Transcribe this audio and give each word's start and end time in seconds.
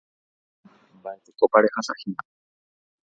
Mba'etekópa 0.97 1.57
rehasahína. 1.65 2.21